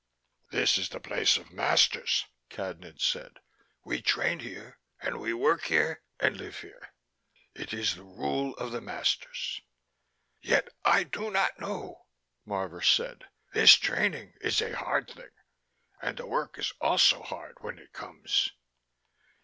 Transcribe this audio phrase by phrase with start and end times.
[0.49, 3.37] "This is the place of masters," Cadnan said.
[3.85, 6.95] "We train here, and we work here, and live here.
[7.53, 9.61] It is the rule of the masters."
[10.41, 12.07] "Yet I do not know,"
[12.47, 13.25] Marvor said.
[13.53, 15.29] "This training is a hard thing,
[16.01, 18.49] and the work is also hard when it comes."